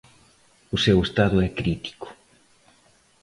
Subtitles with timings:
[0.75, 2.07] O seu estado é crítico.